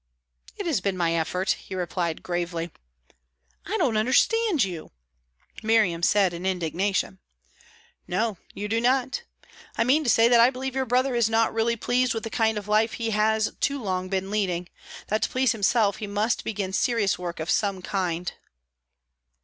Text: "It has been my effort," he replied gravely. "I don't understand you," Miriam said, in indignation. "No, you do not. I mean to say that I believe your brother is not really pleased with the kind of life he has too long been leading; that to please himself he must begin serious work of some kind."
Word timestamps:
"It 0.57 0.65
has 0.65 0.81
been 0.81 0.97
my 0.97 1.13
effort," 1.13 1.51
he 1.51 1.75
replied 1.75 2.23
gravely. 2.23 2.71
"I 3.67 3.77
don't 3.77 3.97
understand 3.97 4.63
you," 4.63 4.89
Miriam 5.61 6.01
said, 6.01 6.33
in 6.33 6.43
indignation. 6.43 7.19
"No, 8.07 8.39
you 8.55 8.67
do 8.67 8.81
not. 8.81 9.21
I 9.77 9.83
mean 9.83 10.03
to 10.03 10.09
say 10.09 10.27
that 10.27 10.39
I 10.39 10.49
believe 10.49 10.73
your 10.73 10.87
brother 10.87 11.13
is 11.13 11.29
not 11.29 11.53
really 11.53 11.75
pleased 11.75 12.15
with 12.15 12.23
the 12.23 12.31
kind 12.31 12.57
of 12.57 12.67
life 12.67 12.93
he 12.93 13.11
has 13.11 13.51
too 13.59 13.79
long 13.79 14.09
been 14.09 14.31
leading; 14.31 14.69
that 15.09 15.21
to 15.21 15.29
please 15.29 15.51
himself 15.51 15.97
he 15.97 16.07
must 16.07 16.43
begin 16.43 16.73
serious 16.73 17.19
work 17.19 17.39
of 17.39 17.51
some 17.51 17.83
kind." 17.83 18.33